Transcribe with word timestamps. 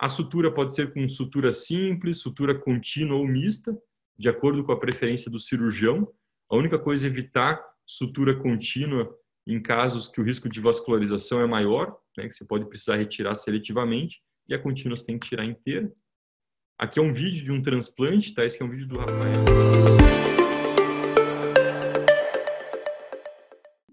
A 0.00 0.08
sutura 0.08 0.54
pode 0.54 0.72
ser 0.72 0.94
com 0.94 1.08
sutura 1.08 1.50
simples, 1.50 2.20
sutura 2.20 2.56
contínua 2.56 3.18
ou 3.18 3.26
mista, 3.26 3.76
de 4.16 4.28
acordo 4.28 4.62
com 4.62 4.70
a 4.70 4.78
preferência 4.78 5.28
do 5.28 5.40
cirurgião. 5.40 6.08
A 6.48 6.54
única 6.54 6.78
coisa 6.78 7.08
é 7.08 7.10
evitar 7.10 7.60
sutura 7.84 8.32
contínua 8.38 9.12
em 9.44 9.60
casos 9.60 10.06
que 10.06 10.20
o 10.20 10.24
risco 10.24 10.48
de 10.48 10.60
vascularização 10.60 11.40
é 11.40 11.46
maior, 11.48 11.98
né, 12.16 12.28
que 12.28 12.32
você 12.32 12.46
pode 12.46 12.66
precisar 12.66 12.94
retirar 12.94 13.34
seletivamente, 13.34 14.22
e 14.48 14.54
a 14.54 14.58
contínua 14.62 14.96
você 14.96 15.06
tem 15.06 15.18
que 15.18 15.26
tirar 15.26 15.44
inteira. 15.44 15.92
Aqui 16.78 17.00
é 17.00 17.02
um 17.02 17.12
vídeo 17.12 17.44
de 17.44 17.50
um 17.50 17.60
transplante, 17.60 18.32
tá? 18.32 18.44
Esse 18.44 18.62
é 18.62 18.64
um 18.64 18.70
vídeo 18.70 18.86
do 18.86 19.00
Rafael. 19.00 19.44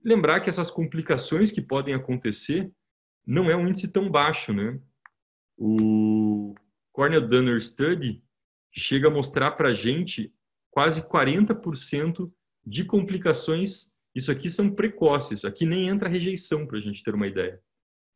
Lembrar 0.04 0.42
que 0.42 0.50
essas 0.50 0.70
complicações 0.70 1.52
que 1.52 1.64
podem 1.64 1.96
acontecer 1.96 2.72
não 3.26 3.50
é 3.50 3.56
um 3.56 3.68
índice 3.68 3.92
tão 3.92 4.08
baixo, 4.08 4.54
né? 4.54 4.80
O 5.58 6.54
Cornell 6.92 7.28
Dunner 7.28 7.62
Study 7.62 8.24
chega 8.74 9.08
a 9.08 9.12
mostrar 9.12 9.52
para 9.52 9.70
a 9.70 9.74
gente 9.74 10.34
quase 10.70 11.10
40% 11.10 12.32
de 12.66 12.84
complicações. 12.84 13.94
Isso 14.14 14.32
aqui 14.32 14.50
são 14.50 14.70
precoces, 14.70 15.46
aqui 15.46 15.66
nem 15.66 15.88
entra 15.88 16.10
rejeição, 16.10 16.66
para 16.66 16.78
a 16.78 16.82
gente 16.82 17.04
ter 17.04 17.14
uma 17.16 17.28
ideia. 17.28 17.62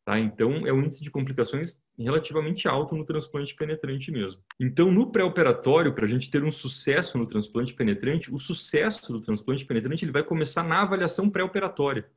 Tá? 0.04 0.18
Então, 0.18 0.66
é 0.66 0.72
um 0.72 0.82
índice 0.82 1.04
de 1.04 1.10
complicações 1.10 1.82
relativamente 1.98 2.66
alto 2.66 2.96
no 2.96 3.04
transplante 3.04 3.54
penetrante 3.54 4.10
mesmo. 4.10 4.42
Então, 4.58 4.90
no 4.90 5.12
pré-operatório, 5.12 5.94
para 5.94 6.06
a 6.06 6.08
gente 6.08 6.30
ter 6.30 6.42
um 6.42 6.50
sucesso 6.50 7.18
no 7.18 7.26
transplante 7.26 7.74
penetrante, 7.74 8.32
o 8.34 8.38
sucesso 8.38 9.12
do 9.12 9.20
transplante 9.20 9.64
penetrante 9.64 10.04
ele 10.04 10.12
vai 10.12 10.24
começar 10.24 10.62
na 10.62 10.82
avaliação 10.82 11.28
pré-operatória. 11.28 12.10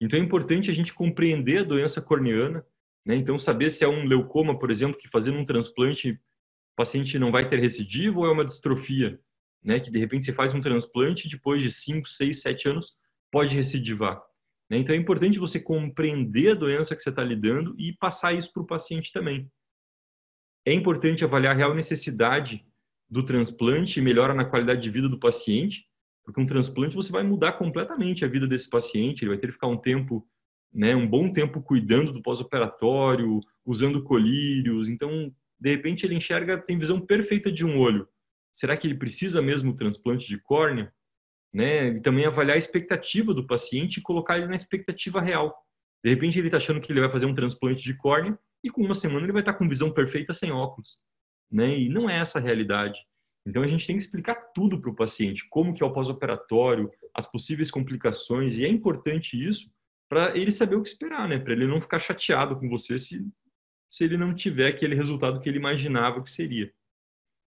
Então, 0.00 0.18
é 0.18 0.22
importante 0.22 0.70
a 0.70 0.74
gente 0.74 0.92
compreender 0.92 1.60
a 1.60 1.64
doença 1.64 2.02
corneana, 2.02 2.64
né? 3.04 3.16
então, 3.16 3.38
saber 3.38 3.70
se 3.70 3.84
é 3.84 3.88
um 3.88 4.04
leucoma, 4.04 4.58
por 4.58 4.70
exemplo, 4.70 4.98
que 4.98 5.08
fazendo 5.08 5.38
um 5.38 5.44
transplante 5.44 6.12
o 6.12 6.76
paciente 6.76 7.18
não 7.18 7.30
vai 7.30 7.46
ter 7.46 7.60
recidivo 7.60 8.20
ou 8.20 8.26
é 8.26 8.32
uma 8.32 8.44
distrofia 8.44 9.20
né, 9.64 9.80
que 9.80 9.90
de 9.90 9.98
repente 9.98 10.26
você 10.26 10.32
faz 10.32 10.52
um 10.52 10.60
transplante 10.60 11.26
e 11.26 11.30
depois 11.30 11.62
de 11.62 11.72
5, 11.72 12.06
6, 12.06 12.42
7 12.42 12.68
anos 12.68 12.96
pode 13.32 13.56
recidivar. 13.56 14.22
Né? 14.68 14.78
Então 14.78 14.94
é 14.94 14.98
importante 14.98 15.38
você 15.38 15.58
compreender 15.58 16.52
a 16.52 16.54
doença 16.54 16.94
que 16.94 17.00
você 17.00 17.08
está 17.08 17.24
lidando 17.24 17.74
e 17.78 17.94
passar 17.94 18.34
isso 18.34 18.52
para 18.52 18.62
o 18.62 18.66
paciente 18.66 19.10
também. 19.10 19.50
É 20.66 20.72
importante 20.72 21.24
avaliar 21.24 21.54
a 21.54 21.56
real 21.56 21.74
necessidade 21.74 22.64
do 23.08 23.24
transplante 23.24 23.98
e 23.98 24.02
melhora 24.02 24.34
na 24.34 24.44
qualidade 24.44 24.82
de 24.82 24.90
vida 24.90 25.08
do 25.08 25.18
paciente, 25.18 25.86
porque 26.24 26.40
um 26.40 26.46
transplante 26.46 26.96
você 26.96 27.12
vai 27.12 27.22
mudar 27.22 27.52
completamente 27.52 28.24
a 28.24 28.28
vida 28.28 28.46
desse 28.46 28.68
paciente, 28.68 29.22
ele 29.22 29.30
vai 29.30 29.38
ter 29.38 29.48
que 29.48 29.52
ficar 29.52 29.66
um 29.66 29.76
tempo, 29.76 30.26
né, 30.74 30.96
um 30.96 31.06
bom 31.06 31.32
tempo 31.32 31.62
cuidando 31.62 32.12
do 32.12 32.22
pós-operatório, 32.22 33.40
usando 33.64 34.02
colírios, 34.02 34.88
então 34.88 35.32
de 35.60 35.70
repente 35.70 36.04
ele 36.04 36.16
enxerga, 36.16 36.58
tem 36.58 36.78
visão 36.78 37.00
perfeita 37.00 37.50
de 37.50 37.64
um 37.64 37.78
olho, 37.78 38.08
Será 38.54 38.76
que 38.76 38.86
ele 38.86 38.94
precisa 38.94 39.42
mesmo 39.42 39.72
do 39.72 39.78
transplante 39.78 40.28
de 40.28 40.38
córnea? 40.38 40.92
Né? 41.52 41.88
E 41.88 42.00
também 42.00 42.24
avaliar 42.24 42.54
a 42.54 42.58
expectativa 42.58 43.34
do 43.34 43.46
paciente 43.46 43.96
e 43.96 44.02
colocar 44.02 44.38
ele 44.38 44.46
na 44.46 44.54
expectativa 44.54 45.20
real. 45.20 45.54
De 46.04 46.10
repente 46.10 46.38
ele 46.38 46.48
está 46.48 46.58
achando 46.58 46.80
que 46.80 46.92
ele 46.92 47.00
vai 47.00 47.10
fazer 47.10 47.26
um 47.26 47.34
transplante 47.34 47.82
de 47.82 47.94
córnea 47.94 48.38
e 48.62 48.70
com 48.70 48.82
uma 48.82 48.94
semana 48.94 49.26
ele 49.26 49.32
vai 49.32 49.42
estar 49.42 49.54
tá 49.54 49.58
com 49.58 49.68
visão 49.68 49.92
perfeita 49.92 50.32
sem 50.32 50.52
óculos. 50.52 51.00
Né? 51.50 51.78
E 51.80 51.88
não 51.88 52.08
é 52.08 52.18
essa 52.18 52.38
a 52.38 52.42
realidade. 52.42 53.00
Então 53.46 53.62
a 53.62 53.66
gente 53.66 53.86
tem 53.86 53.96
que 53.96 54.02
explicar 54.02 54.36
tudo 54.54 54.80
para 54.80 54.90
o 54.90 54.94
paciente, 54.94 55.46
como 55.50 55.74
que 55.74 55.82
é 55.82 55.86
o 55.86 55.92
pós-operatório, 55.92 56.90
as 57.12 57.30
possíveis 57.30 57.70
complicações, 57.70 58.56
e 58.56 58.64
é 58.64 58.68
importante 58.68 59.36
isso 59.36 59.70
para 60.14 60.36
ele 60.38 60.52
saber 60.52 60.76
o 60.76 60.82
que 60.82 60.90
esperar, 60.90 61.28
né? 61.28 61.40
Para 61.40 61.54
ele 61.54 61.66
não 61.66 61.80
ficar 61.80 61.98
chateado 61.98 62.56
com 62.56 62.68
você 62.68 63.00
se, 63.00 63.26
se 63.90 64.04
ele 64.04 64.16
não 64.16 64.32
tiver 64.32 64.68
aquele 64.68 64.94
resultado 64.94 65.40
que 65.40 65.48
ele 65.48 65.58
imaginava 65.58 66.22
que 66.22 66.30
seria. 66.30 66.72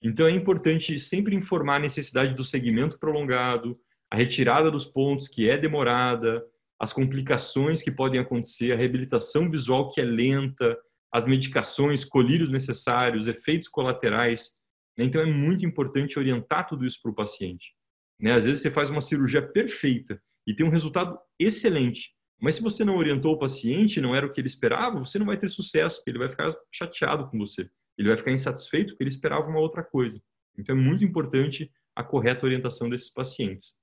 Então 0.02 0.26
é 0.26 0.32
importante 0.32 0.98
sempre 0.98 1.36
informar 1.36 1.76
a 1.76 1.80
necessidade 1.80 2.34
do 2.34 2.44
segmento 2.44 2.98
prolongado, 2.98 3.80
a 4.12 4.16
retirada 4.16 4.72
dos 4.72 4.84
pontos 4.84 5.28
que 5.28 5.48
é 5.48 5.60
demorada, 5.60 6.44
as 6.80 6.92
complicações 6.92 7.84
que 7.84 7.92
podem 7.92 8.20
acontecer, 8.20 8.74
a 8.74 8.76
reabilitação 8.76 9.48
visual 9.48 9.92
que 9.92 10.02
é 10.02 10.04
lenta, 10.04 10.76
as 11.14 11.28
medicações, 11.28 12.04
colírios 12.04 12.50
necessários, 12.50 13.28
efeitos 13.28 13.70
colaterais. 13.70 14.54
Né? 14.98 15.06
Então 15.06 15.22
é 15.22 15.26
muito 15.26 15.64
importante 15.64 16.18
orientar 16.18 16.68
tudo 16.68 16.84
isso 16.84 17.00
para 17.00 17.12
o 17.12 17.16
paciente. 17.16 17.76
Né? 18.20 18.34
Às 18.34 18.46
vezes 18.46 18.64
você 18.64 18.72
faz 18.72 18.90
uma 18.90 19.02
cirurgia 19.02 19.44
perfeita 19.44 20.20
e 20.48 20.56
tem 20.56 20.66
um 20.66 20.72
resultado 20.72 21.16
excelente, 21.40 22.16
mas 22.40 22.56
se 22.56 22.62
você 22.62 22.84
não 22.84 22.98
orientou 22.98 23.34
o 23.34 23.40
paciente, 23.40 24.02
não 24.02 24.16
era 24.16 24.26
o 24.26 24.32
que 24.32 24.42
ele 24.42 24.48
esperava, 24.48 25.00
você 25.00 25.18
não 25.18 25.26
vai 25.26 25.38
ter 25.38 25.50
sucesso, 25.50 26.04
ele 26.06 26.20
vai 26.20 26.30
ficar 26.30 26.54
chateado 26.72 27.30
com 27.30 27.38
você 27.38 27.70
ele 27.98 28.10
vai 28.10 28.18
ficar 28.18 28.32
insatisfeito 28.32 28.90
porque 28.90 29.04
ele 29.04 29.10
esperava 29.10 29.48
uma 29.48 29.60
outra 29.60 29.84
coisa. 29.84 30.22
Então 30.58 30.76
é 30.76 30.80
muito 30.80 31.04
importante 31.04 31.72
a 31.96 32.04
correta 32.04 32.46
orientação 32.46 32.90
desses 32.90 33.12
pacientes. 33.12 33.76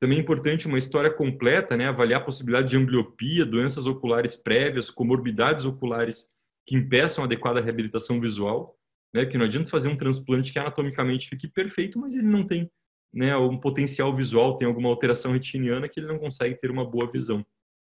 Também 0.00 0.18
é 0.18 0.20
importante 0.20 0.66
uma 0.66 0.78
história 0.78 1.12
completa, 1.12 1.76
né, 1.76 1.88
avaliar 1.88 2.20
a 2.20 2.24
possibilidade 2.24 2.68
de 2.68 2.76
ambliopia, 2.76 3.44
doenças 3.44 3.86
oculares 3.86 4.36
prévias, 4.36 4.90
comorbidades 4.90 5.64
oculares 5.64 6.26
que 6.66 6.76
impeçam 6.76 7.24
a 7.24 7.26
adequada 7.26 7.60
reabilitação 7.60 8.20
visual, 8.20 8.76
né, 9.12 9.26
que 9.26 9.36
não 9.36 9.46
adianta 9.46 9.70
fazer 9.70 9.88
um 9.88 9.96
transplante 9.96 10.52
que 10.52 10.58
anatomicamente 10.58 11.28
fique 11.28 11.48
perfeito, 11.48 11.98
mas 11.98 12.14
ele 12.14 12.28
não 12.28 12.46
tem 12.46 12.70
né, 13.12 13.36
um 13.36 13.58
potencial 13.58 14.14
visual, 14.14 14.56
tem 14.56 14.68
alguma 14.68 14.88
alteração 14.88 15.32
retiniana 15.32 15.88
que 15.88 15.98
ele 15.98 16.06
não 16.06 16.18
consegue 16.18 16.54
ter 16.60 16.70
uma 16.70 16.88
boa 16.88 17.10
visão. 17.10 17.44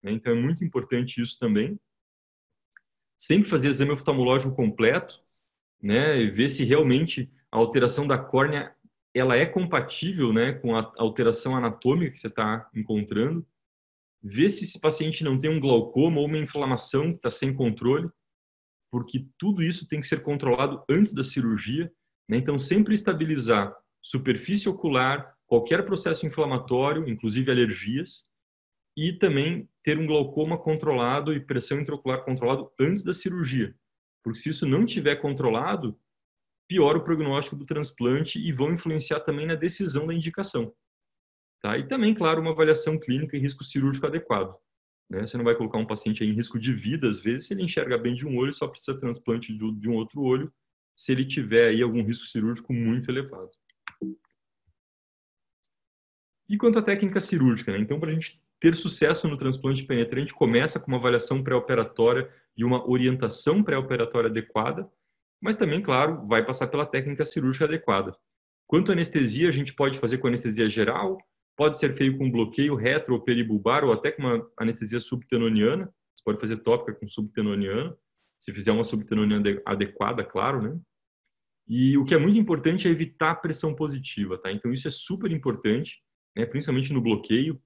Né? 0.03 0.11
Então 0.11 0.33
é 0.33 0.35
muito 0.35 0.63
importante 0.63 1.21
isso 1.21 1.39
também. 1.39 1.79
Sempre 3.17 3.49
fazer 3.49 3.69
exame 3.69 3.91
oftalmológico 3.91 4.55
completo, 4.55 5.23
né, 5.81 6.21
e 6.21 6.29
ver 6.29 6.49
se 6.49 6.63
realmente 6.63 7.31
a 7.51 7.57
alteração 7.57 8.07
da 8.07 8.17
córnea 8.17 8.73
ela 9.13 9.35
é 9.35 9.45
compatível, 9.45 10.33
né, 10.33 10.53
com 10.53 10.75
a 10.75 10.91
alteração 10.97 11.55
anatômica 11.55 12.11
que 12.11 12.19
você 12.19 12.27
está 12.27 12.69
encontrando. 12.73 13.45
Ver 14.21 14.49
se 14.49 14.63
esse 14.63 14.79
paciente 14.79 15.23
não 15.23 15.39
tem 15.39 15.49
um 15.49 15.59
glaucoma 15.59 16.19
ou 16.19 16.25
uma 16.25 16.37
inflamação 16.37 17.11
que 17.11 17.17
está 17.17 17.29
sem 17.29 17.53
controle, 17.53 18.09
porque 18.91 19.27
tudo 19.37 19.61
isso 19.61 19.87
tem 19.87 19.99
que 19.99 20.07
ser 20.07 20.23
controlado 20.23 20.83
antes 20.89 21.13
da 21.13 21.23
cirurgia. 21.23 21.91
Né? 22.27 22.37
Então, 22.37 22.57
sempre 22.57 22.93
estabilizar 22.93 23.75
superfície 24.03 24.67
ocular, 24.67 25.33
qualquer 25.47 25.85
processo 25.85 26.27
inflamatório, 26.27 27.07
inclusive 27.07 27.49
alergias, 27.49 28.27
e 28.97 29.13
também 29.13 29.69
ter 29.83 29.97
um 29.99 30.07
glaucoma 30.07 30.57
controlado 30.57 31.33
e 31.33 31.39
pressão 31.39 31.79
intraocular 31.79 32.23
controlado 32.23 32.71
antes 32.79 33.03
da 33.03 33.11
cirurgia. 33.13 33.75
Porque 34.23 34.39
se 34.39 34.49
isso 34.49 34.65
não 34.65 34.85
tiver 34.85 35.17
controlado, 35.17 35.99
piora 36.67 36.97
o 36.97 37.03
prognóstico 37.03 37.55
do 37.55 37.65
transplante 37.65 38.39
e 38.39 38.51
vão 38.51 38.73
influenciar 38.73 39.19
também 39.19 39.45
na 39.45 39.55
decisão 39.55 40.07
da 40.07 40.13
indicação. 40.13 40.73
Tá? 41.61 41.77
E 41.77 41.87
também, 41.87 42.13
claro, 42.13 42.41
uma 42.41 42.51
avaliação 42.51 42.97
clínica 42.97 43.35
e 43.35 43.39
risco 43.39 43.63
cirúrgico 43.63 44.07
adequado. 44.07 44.55
Né? 45.09 45.27
Você 45.27 45.37
não 45.37 45.45
vai 45.45 45.55
colocar 45.55 45.77
um 45.77 45.85
paciente 45.85 46.23
em 46.23 46.33
risco 46.33 46.57
de 46.57 46.73
vida, 46.73 47.07
às 47.07 47.19
vezes, 47.19 47.47
se 47.47 47.53
ele 47.53 47.63
enxerga 47.63 47.97
bem 47.97 48.15
de 48.15 48.25
um 48.25 48.37
olho, 48.37 48.53
só 48.53 48.67
precisa 48.67 48.99
transplante 48.99 49.53
de 49.53 49.89
um 49.89 49.93
outro 49.93 50.21
olho, 50.21 50.51
se 50.95 51.11
ele 51.11 51.25
tiver 51.25 51.69
aí 51.69 51.81
algum 51.81 52.03
risco 52.03 52.25
cirúrgico 52.25 52.73
muito 52.73 53.09
elevado. 53.11 53.51
E 56.49 56.57
quanto 56.57 56.79
à 56.79 56.81
técnica 56.81 57.21
cirúrgica, 57.21 57.71
né? 57.71 57.79
então, 57.79 57.99
para 57.99 58.11
a 58.11 58.13
gente 58.13 58.42
ter 58.63 58.75
sucesso 58.77 59.27
no 59.27 59.35
transplante 59.35 59.83
penetrante, 59.83 60.33
começa 60.33 60.79
com 60.79 60.87
uma 60.87 60.97
avaliação 60.97 61.43
pré-operatória 61.43 62.31
e 62.55 62.63
uma 62.63 62.89
orientação 62.89 63.61
pré-operatória 63.61 64.29
adequada, 64.29 64.89
mas 65.41 65.57
também, 65.57 65.81
claro, 65.81 66.25
vai 66.25 66.45
passar 66.45 66.67
pela 66.67 66.85
técnica 66.85 67.25
cirúrgica 67.25 67.65
adequada. 67.65 68.15
Quanto 68.65 68.89
à 68.89 68.93
anestesia, 68.93 69.49
a 69.49 69.51
gente 69.51 69.73
pode 69.73 69.99
fazer 69.99 70.17
com 70.19 70.27
anestesia 70.27 70.69
geral, 70.69 71.17
pode 71.57 71.77
ser 71.77 71.93
feito 71.97 72.17
com 72.17 72.31
bloqueio 72.31 72.73
retro 72.73 73.15
ou 73.15 73.19
peribulbar 73.19 73.83
ou 73.83 73.91
até 73.91 74.13
com 74.13 74.21
uma 74.21 74.49
anestesia 74.57 75.01
subtenoniana. 75.01 75.93
Você 76.15 76.23
pode 76.23 76.39
fazer 76.39 76.55
tópica 76.59 76.97
com 76.97 77.05
subtenoniana, 77.05 77.93
se 78.39 78.53
fizer 78.53 78.71
uma 78.71 78.85
subtenoniana 78.85 79.61
adequada, 79.65 80.23
claro, 80.23 80.61
né? 80.61 80.79
E 81.67 81.97
o 81.97 82.05
que 82.05 82.15
é 82.15 82.17
muito 82.17 82.39
importante 82.39 82.87
é 82.87 82.91
evitar 82.91 83.31
a 83.31 83.35
pressão 83.35 83.75
positiva, 83.75 84.37
tá? 84.37 84.49
Então 84.53 84.71
isso 84.71 84.87
é 84.87 84.91
super 84.91 85.29
importante, 85.33 86.01
né? 86.33 86.45
Principalmente 86.45 86.93
no 86.93 87.01
bloqueio, 87.01 87.61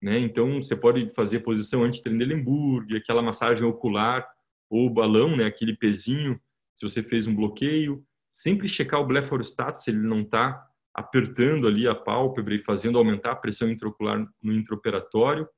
né? 0.00 0.18
Então, 0.18 0.62
você 0.62 0.76
pode 0.76 1.10
fazer 1.10 1.40
posição 1.40 1.82
anti-Trendelenburg, 1.82 2.96
aquela 2.96 3.20
massagem 3.20 3.64
ocular, 3.64 4.26
ou 4.70 4.88
balão, 4.88 5.36
né? 5.36 5.44
aquele 5.44 5.76
pezinho, 5.76 6.40
se 6.74 6.88
você 6.88 7.02
fez 7.02 7.26
um 7.26 7.34
bloqueio. 7.34 8.04
Sempre 8.32 8.68
checar 8.68 9.00
o 9.00 9.06
blefarostato, 9.06 9.82
se 9.82 9.90
ele 9.90 9.98
não 9.98 10.20
está 10.20 10.64
apertando 10.94 11.66
ali 11.66 11.88
a 11.88 11.94
pálpebra 11.94 12.54
e 12.54 12.62
fazendo 12.62 12.98
aumentar 12.98 13.32
a 13.32 13.36
pressão 13.36 13.68
intraocular 13.68 14.24
no 14.40 14.52
intraoperatório. 14.52 15.48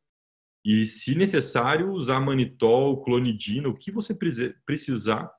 E, 0.65 0.85
se 0.85 1.15
necessário, 1.15 1.91
usar 1.91 2.21
manitol, 2.21 3.03
clonidina, 3.03 3.69
o 3.69 3.77
que 3.77 3.91
você 3.91 4.17
precisar. 4.65 5.31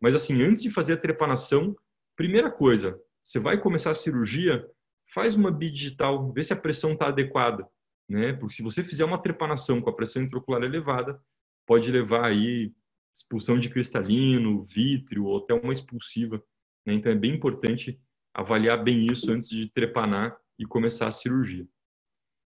Mas, 0.00 0.14
assim, 0.14 0.42
antes 0.42 0.62
de 0.62 0.70
fazer 0.70 0.94
a 0.94 0.96
trepanação, 0.96 1.76
primeira 2.16 2.50
coisa, 2.50 2.98
você 3.22 3.38
vai 3.38 3.60
começar 3.60 3.90
a 3.90 3.94
cirurgia, 3.94 4.66
faz 5.12 5.36
uma 5.36 5.50
bidigital, 5.50 6.32
vê 6.32 6.42
se 6.42 6.52
a 6.52 6.56
pressão 6.56 6.92
está 6.92 7.08
adequada 7.08 7.68
né? 8.10 8.32
Porque 8.32 8.56
se 8.56 8.62
você 8.62 8.82
fizer 8.82 9.04
uma 9.04 9.22
trepanação 9.22 9.80
com 9.80 9.88
a 9.88 9.94
pressão 9.94 10.20
intraocular 10.20 10.64
elevada, 10.64 11.22
pode 11.64 11.92
levar 11.92 12.26
aí 12.26 12.72
expulsão 13.14 13.56
de 13.56 13.68
cristalino, 13.68 14.64
vítreo 14.64 15.26
ou 15.26 15.38
até 15.38 15.54
uma 15.54 15.72
expulsiva. 15.72 16.42
Né? 16.84 16.94
Então 16.94 17.12
é 17.12 17.14
bem 17.14 17.32
importante 17.32 18.00
avaliar 18.34 18.82
bem 18.82 19.06
isso 19.06 19.30
antes 19.30 19.48
de 19.48 19.70
trepanar 19.70 20.36
e 20.58 20.66
começar 20.66 21.06
a 21.06 21.12
cirurgia. 21.12 21.64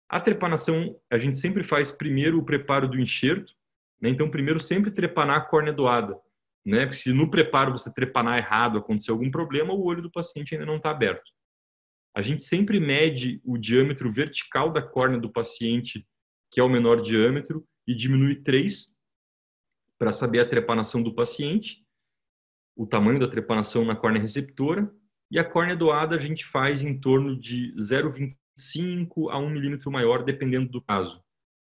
A 0.08 0.18
trepanação, 0.18 0.98
a 1.10 1.18
gente 1.18 1.36
sempre 1.36 1.62
faz 1.62 1.90
primeiro 1.92 2.38
o 2.38 2.44
preparo 2.44 2.88
do 2.88 2.98
enxerto, 2.98 3.52
né? 4.00 4.08
então 4.08 4.30
primeiro 4.30 4.58
sempre 4.58 4.90
trepanar 4.90 5.36
a 5.36 5.40
córnea 5.42 5.72
doada, 5.72 6.18
né? 6.64 6.84
Porque 6.84 6.98
se 6.98 7.12
no 7.12 7.30
preparo 7.30 7.72
você 7.72 7.92
trepanar 7.92 8.38
errado, 8.38 8.78
acontecer 8.78 9.10
algum 9.10 9.30
problema, 9.30 9.72
o 9.72 9.84
olho 9.84 10.02
do 10.02 10.10
paciente 10.10 10.54
ainda 10.54 10.66
não 10.66 10.76
está 10.76 10.90
aberto. 10.90 11.30
A 12.14 12.20
gente 12.20 12.42
sempre 12.42 12.78
mede 12.78 13.40
o 13.44 13.56
diâmetro 13.56 14.12
vertical 14.12 14.70
da 14.70 14.82
córnea 14.82 15.18
do 15.18 15.32
paciente, 15.32 16.06
que 16.50 16.60
é 16.60 16.62
o 16.62 16.68
menor 16.68 17.00
diâmetro, 17.00 17.66
e 17.86 17.94
diminui 17.94 18.36
3 18.42 18.98
para 19.98 20.12
saber 20.12 20.40
a 20.40 20.48
trepanação 20.48 21.02
do 21.02 21.14
paciente, 21.14 21.86
o 22.76 22.86
tamanho 22.86 23.20
da 23.20 23.28
trepanação 23.28 23.84
na 23.84 23.96
córnea 23.96 24.20
receptora, 24.20 24.92
e 25.30 25.38
a 25.38 25.44
córnea 25.44 25.74
doada 25.74 26.16
a 26.16 26.18
gente 26.18 26.44
faz 26.44 26.82
em 26.82 26.98
torno 26.98 27.38
de 27.38 27.74
0,25 27.76 29.30
a 29.30 29.38
1 29.38 29.48
milímetro 29.48 29.90
maior, 29.90 30.24
dependendo 30.24 30.68
do 30.68 30.82
caso. 30.82 31.22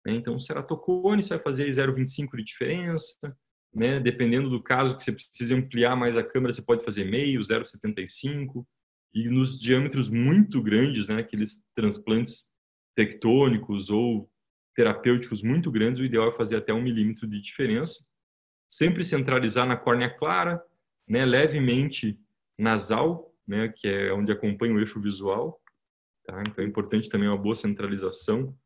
Né? 0.05 0.15
Então, 0.15 0.39
ceratocone, 0.39 1.23
você 1.23 1.31
vai 1.31 1.43
fazer 1.43 1.67
0,25 1.67 2.37
de 2.37 2.45
diferença, 2.45 3.17
né? 3.75 3.99
dependendo 3.99 4.51
do 4.51 4.63
caso 4.63 4.97
que 4.97 5.03
você 5.03 5.13
precisa 5.13 5.57
ampliar 5.57 5.97
mais 5.97 6.19
a 6.19 6.23
câmera, 6.23 6.53
você 6.53 6.61
pode 6.61 6.85
fazer 6.85 7.05
meio, 7.05 7.41
0,75, 7.41 8.67
e 9.15 9.29
nos 9.29 9.59
diâmetros 9.59 10.11
muito 10.11 10.61
grandes, 10.61 11.07
né? 11.07 11.21
aqueles 11.21 11.65
transplantes 11.75 12.53
tectônicos 12.97 13.89
ou 13.89 14.29
terapêuticos 14.75 15.43
muito 15.43 15.71
grandes, 15.71 16.01
o 16.01 16.05
ideal 16.05 16.29
é 16.29 16.33
fazer 16.33 16.57
até 16.57 16.75
um 16.75 16.83
milímetro 16.83 17.27
de 17.29 17.41
diferença. 17.41 18.05
Sempre 18.69 19.05
centralizar 19.05 19.67
na 19.67 19.77
córnea 19.77 20.11
clara, 20.11 20.61
né? 21.09 21.25
levemente 21.25 22.19
nasal, 22.59 23.33
né, 23.47 23.69
que 23.69 23.87
é 23.87 24.13
onde 24.13 24.33
acompanha 24.33 24.75
o 24.75 24.81
eixo 24.81 25.01
visual. 25.01 25.61
Tá? 26.27 26.43
Então 26.47 26.65
é 26.65 26.67
importante 26.67 27.09
também 27.09 27.29
uma 27.29 27.39
boa 27.39 27.55
centralização 27.55 28.57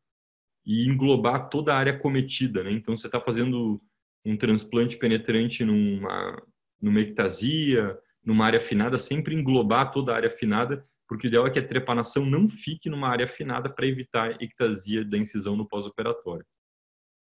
e 0.65 0.87
englobar 0.87 1.49
toda 1.49 1.73
a 1.73 1.77
área 1.77 1.97
cometida. 1.97 2.63
Né? 2.63 2.71
Então 2.71 2.95
você 2.95 3.07
está 3.07 3.19
fazendo 3.19 3.81
um 4.25 4.37
transplante 4.37 4.97
penetrante 4.97 5.63
numa, 5.63 6.41
numa 6.81 7.01
ectasia, 7.01 7.97
numa 8.29 8.45
área 8.45 8.59
afinada, 8.59 8.97
sempre 8.97 9.35
englobar 9.35 9.91
toda 9.91 10.13
a 10.13 10.15
área 10.15 10.29
afinada, 10.29 10.85
porque 11.07 11.27
o 11.27 11.29
ideal 11.29 11.47
é 11.47 11.49
que 11.49 11.59
a 11.59 11.67
trepanação 11.67 12.25
não 12.25 12.47
fique 12.47 12.89
numa 12.89 13.09
área 13.09 13.25
afinada 13.25 13.69
para 13.69 13.87
evitar 13.87 14.41
ectasia 14.41 15.03
da 15.03 15.17
incisão 15.17 15.55
no 15.55 15.67
pós-operatório. 15.67 16.45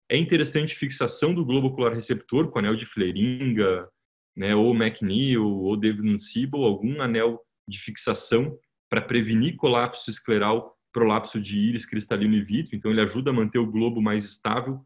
É 0.09 0.17
interessante 0.17 0.75
fixação 0.75 1.33
do 1.33 1.45
globo 1.45 1.67
ocular 1.67 1.93
receptor 1.93 2.49
com 2.49 2.59
anel 2.59 2.75
de 2.75 2.85
Fleringa, 2.85 3.87
né, 4.35 4.55
ou 4.55 4.75
McNeil, 4.75 5.45
ou 5.45 5.77
David 5.77 6.17
Siebel, 6.17 6.63
algum 6.63 7.01
anel 7.01 7.41
de 7.67 7.79
fixação 7.79 8.57
para 8.89 9.01
prevenir 9.01 9.55
colapso 9.55 10.09
escleral, 10.09 10.75
prolapso 10.91 11.39
de 11.39 11.57
íris 11.57 11.85
cristalino 11.85 12.35
e 12.35 12.41
vítreo. 12.41 12.77
Então, 12.77 12.91
ele 12.91 13.01
ajuda 13.01 13.29
a 13.29 13.33
manter 13.33 13.59
o 13.59 13.71
globo 13.71 14.01
mais 14.01 14.25
estável, 14.25 14.85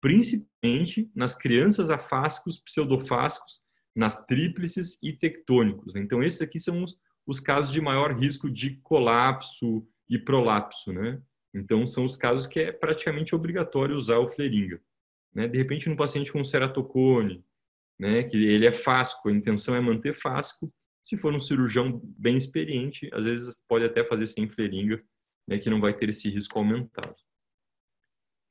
principalmente 0.00 1.10
nas 1.14 1.36
crianças 1.36 1.90
afásicos, 1.90 2.58
pseudofásicos, 2.58 3.62
nas 3.94 4.24
tríplices 4.26 5.02
e 5.02 5.12
tectônicos. 5.12 5.96
Então, 5.96 6.22
esses 6.22 6.42
aqui 6.42 6.58
são 6.58 6.82
os, 6.82 6.98
os 7.26 7.40
casos 7.40 7.72
de 7.72 7.80
maior 7.80 8.12
risco 8.18 8.50
de 8.50 8.76
colapso 8.82 9.86
e 10.08 10.18
prolapso, 10.18 10.92
né? 10.92 11.20
Então, 11.52 11.86
são 11.86 12.04
os 12.04 12.16
casos 12.16 12.46
que 12.46 12.60
é 12.60 12.72
praticamente 12.72 13.34
obrigatório 13.34 13.96
usar 13.96 14.18
o 14.18 14.28
fleringa. 14.28 14.80
Né? 15.34 15.48
De 15.48 15.58
repente, 15.58 15.88
no 15.88 15.96
paciente 15.96 16.32
com 16.32 16.44
ceratocone, 16.44 17.44
né, 17.98 18.22
que 18.22 18.36
ele 18.36 18.66
é 18.66 18.72
fásco, 18.72 19.28
a 19.28 19.32
intenção 19.32 19.74
é 19.74 19.80
manter 19.80 20.14
fásco, 20.14 20.72
se 21.02 21.18
for 21.18 21.34
um 21.34 21.40
cirurgião 21.40 22.00
bem 22.04 22.36
experiente, 22.36 23.10
às 23.12 23.24
vezes 23.24 23.62
pode 23.68 23.84
até 23.84 24.04
fazer 24.04 24.26
sem 24.26 24.48
fleringa, 24.48 25.02
né, 25.46 25.58
que 25.58 25.70
não 25.70 25.80
vai 25.80 25.92
ter 25.92 26.08
esse 26.08 26.28
risco 26.30 26.58
aumentado. 26.58 27.16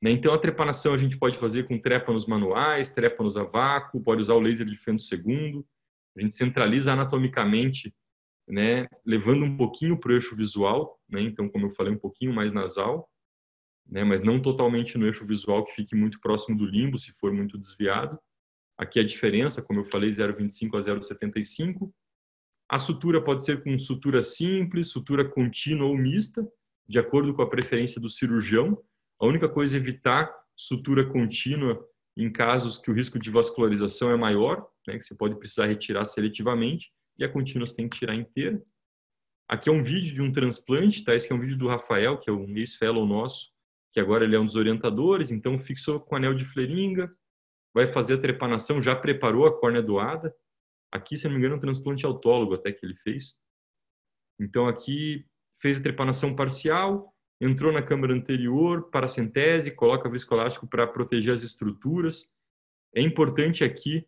Né, 0.02 0.10
então, 0.10 0.32
a 0.32 0.38
trepanação 0.38 0.94
a 0.94 0.98
gente 0.98 1.18
pode 1.18 1.38
fazer 1.38 1.64
com 1.64 1.78
trépanos 1.78 2.26
manuais, 2.26 2.90
trépanos 2.90 3.36
a 3.36 3.44
vácuo, 3.44 4.02
pode 4.02 4.22
usar 4.22 4.34
o 4.34 4.40
laser 4.40 4.66
de 4.66 4.76
fendo 4.76 5.00
segundo. 5.00 5.66
A 6.16 6.20
gente 6.22 6.34
centraliza 6.34 6.92
anatomicamente, 6.92 7.94
né, 8.48 8.88
levando 9.04 9.44
um 9.44 9.56
pouquinho 9.56 9.98
para 9.98 10.12
o 10.12 10.14
eixo 10.14 10.34
visual, 10.34 10.98
né, 11.08 11.20
então, 11.20 11.48
como 11.48 11.66
eu 11.66 11.70
falei, 11.70 11.92
um 11.92 11.98
pouquinho 11.98 12.32
mais 12.32 12.52
nasal, 12.52 13.08
né, 13.86 14.02
mas 14.02 14.22
não 14.22 14.40
totalmente 14.40 14.96
no 14.96 15.06
eixo 15.06 15.26
visual, 15.26 15.64
que 15.64 15.74
fique 15.74 15.94
muito 15.94 16.18
próximo 16.20 16.56
do 16.56 16.64
limbo, 16.64 16.98
se 16.98 17.12
for 17.20 17.32
muito 17.32 17.58
desviado. 17.58 18.18
Aqui 18.78 18.98
a 18.98 19.04
diferença, 19.04 19.62
como 19.62 19.80
eu 19.80 19.84
falei, 19.84 20.08
0,25 20.08 20.76
a 20.76 20.80
0,75. 20.80 21.92
A 22.70 22.78
sutura 22.78 23.22
pode 23.22 23.44
ser 23.44 23.62
com 23.62 23.78
sutura 23.78 24.22
simples, 24.22 24.90
sutura 24.90 25.28
contínua 25.28 25.86
ou 25.86 25.96
mista, 25.96 26.46
de 26.88 26.98
acordo 26.98 27.34
com 27.34 27.42
a 27.42 27.48
preferência 27.48 28.00
do 28.00 28.08
cirurgião. 28.08 28.82
A 29.20 29.26
única 29.26 29.48
coisa 29.48 29.76
é 29.76 29.80
evitar 29.80 30.32
sutura 30.56 31.06
contínua 31.06 31.86
em 32.16 32.30
casos 32.30 32.78
que 32.78 32.90
o 32.90 32.94
risco 32.94 33.18
de 33.18 33.30
vascularização 33.30 34.10
é 34.10 34.16
maior, 34.16 34.66
né, 34.86 34.98
que 34.98 35.04
você 35.04 35.14
pode 35.16 35.36
precisar 35.36 35.66
retirar 35.66 36.04
seletivamente, 36.04 36.92
e 37.18 37.24
a 37.24 37.28
contínua 37.28 37.66
você 37.66 37.76
tem 37.76 37.88
que 37.88 37.98
tirar 37.98 38.14
inteira. 38.14 38.60
Aqui 39.48 39.68
é 39.68 39.72
um 39.72 39.82
vídeo 39.82 40.14
de 40.14 40.22
um 40.22 40.32
transplante, 40.32 41.04
tá? 41.04 41.14
Esse 41.14 41.32
é 41.32 41.34
um 41.34 41.40
vídeo 41.40 41.56
do 41.56 41.68
Rafael, 41.68 42.18
que 42.18 42.30
é 42.30 42.32
um 42.32 42.56
ex-fellow 42.56 43.04
nosso, 43.04 43.50
que 43.92 44.00
agora 44.00 44.24
ele 44.24 44.36
é 44.36 44.40
um 44.40 44.46
dos 44.46 44.56
orientadores, 44.56 45.30
então 45.32 45.58
fixou 45.58 45.98
com 46.00 46.16
anel 46.16 46.34
de 46.34 46.44
fleringa, 46.44 47.12
vai 47.74 47.86
fazer 47.86 48.14
a 48.14 48.20
trepanação, 48.20 48.82
já 48.82 48.94
preparou 48.94 49.46
a 49.46 49.58
córnea 49.58 49.82
doada, 49.82 50.34
Aqui, 50.92 51.16
se 51.16 51.24
não 51.26 51.32
me 51.32 51.38
engano, 51.38 51.54
é 51.54 51.58
um 51.58 51.60
transplante 51.60 52.04
autólogo 52.04 52.54
até 52.54 52.72
que 52.72 52.84
ele 52.84 52.96
fez. 52.96 53.38
Então, 54.40 54.66
aqui 54.66 55.24
fez 55.60 55.78
a 55.78 55.82
trepanação 55.82 56.34
parcial, 56.34 57.14
entrou 57.40 57.72
na 57.72 57.82
câmara 57.82 58.12
anterior, 58.12 58.90
paracentese, 58.90 59.74
coloca 59.74 60.08
viscoelástico 60.08 60.66
para 60.66 60.86
proteger 60.86 61.32
as 61.32 61.42
estruturas. 61.42 62.34
É 62.94 63.00
importante 63.00 63.64
aqui 63.64 64.04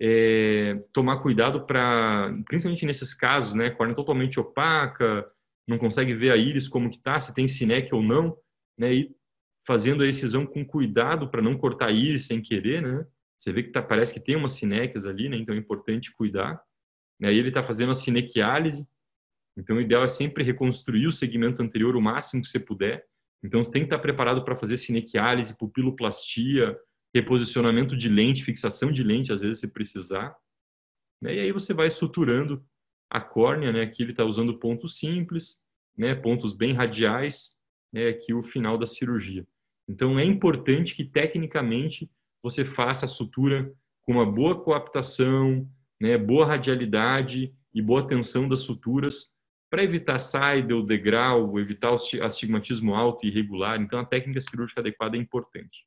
é, 0.00 0.82
tomar 0.92 1.22
cuidado 1.22 1.64
para, 1.66 2.34
principalmente 2.46 2.86
nesses 2.86 3.14
casos, 3.14 3.54
né, 3.54 3.70
córnea 3.70 3.94
totalmente 3.94 4.40
opaca, 4.40 5.26
não 5.68 5.78
consegue 5.78 6.14
ver 6.14 6.32
a 6.32 6.36
íris 6.36 6.66
como 6.66 6.90
que 6.90 6.98
tá, 6.98 7.20
se 7.20 7.34
tem 7.34 7.46
sinec 7.46 7.94
ou 7.94 8.02
não, 8.02 8.36
né, 8.76 8.92
e 8.92 9.16
fazendo 9.66 10.02
a 10.02 10.08
excisão 10.08 10.44
com 10.44 10.64
cuidado 10.64 11.30
para 11.30 11.42
não 11.42 11.56
cortar 11.56 11.86
a 11.86 11.92
íris 11.92 12.26
sem 12.26 12.42
querer, 12.42 12.82
né, 12.82 13.06
você 13.42 13.52
vê 13.52 13.64
que 13.64 13.70
tá, 13.70 13.82
parece 13.82 14.14
que 14.14 14.20
tem 14.20 14.36
umas 14.36 14.52
sinéquias 14.52 15.04
ali, 15.04 15.28
né? 15.28 15.36
Então 15.36 15.52
é 15.52 15.58
importante 15.58 16.12
cuidar. 16.12 16.62
Aí 17.20 17.36
ele 17.36 17.48
está 17.48 17.60
fazendo 17.60 17.90
a 17.90 17.94
sinequiálise. 17.94 18.86
Então 19.56 19.76
o 19.76 19.80
ideal 19.80 20.02
é 20.04 20.08
sempre 20.08 20.42
reconstruir 20.42 21.06
o 21.06 21.12
segmento 21.12 21.62
anterior 21.62 21.94
o 21.96 22.00
máximo 22.00 22.42
que 22.42 22.48
você 22.48 22.58
puder. 22.58 23.04
Então 23.44 23.62
você 23.62 23.72
tem 23.72 23.82
que 23.82 23.86
estar 23.86 23.98
preparado 23.98 24.44
para 24.44 24.56
fazer 24.56 24.76
sinequiálise, 24.76 25.56
pupiloplastia, 25.58 26.78
reposicionamento 27.14 27.96
de 27.96 28.08
lente, 28.08 28.44
fixação 28.44 28.90
de 28.90 29.02
lente, 29.02 29.32
às 29.32 29.42
vezes 29.42 29.60
se 29.60 29.72
precisar. 29.72 30.34
E 31.22 31.28
aí 31.28 31.52
você 31.52 31.74
vai 31.74 31.90
suturando 31.90 32.64
a 33.10 33.20
córnea, 33.20 33.72
né? 33.72 33.82
Aqui 33.82 34.02
ele 34.02 34.12
está 34.12 34.24
usando 34.24 34.58
pontos 34.58 34.98
simples, 34.98 35.62
né? 35.96 36.14
Pontos 36.14 36.54
bem 36.54 36.72
radiais, 36.72 37.58
né? 37.92 38.08
Aqui 38.08 38.32
o 38.32 38.42
final 38.42 38.78
da 38.78 38.86
cirurgia. 38.86 39.46
Então 39.88 40.18
é 40.18 40.24
importante 40.24 40.94
que 40.94 41.04
tecnicamente 41.04 42.10
você 42.42 42.64
faça 42.64 43.04
a 43.04 43.08
sutura 43.08 43.72
com 44.02 44.12
uma 44.12 44.26
boa 44.26 44.60
coaptação, 44.60 45.68
né, 46.00 46.18
boa 46.18 46.44
radialidade 46.46 47.54
e 47.72 47.80
boa 47.80 48.06
tensão 48.06 48.48
das 48.48 48.60
suturas 48.60 49.32
para 49.72 49.82
evitar 49.82 50.18
saída, 50.18 50.82
degrau, 50.82 51.58
evitar 51.58 51.92
o 51.92 51.96
astigmatismo 52.22 52.94
alto 52.94 53.24
e 53.24 53.30
irregular. 53.30 53.80
Então, 53.80 53.98
a 53.98 54.04
técnica 54.04 54.38
cirúrgica 54.38 54.82
adequada 54.82 55.16
é 55.16 55.18
importante. 55.18 55.86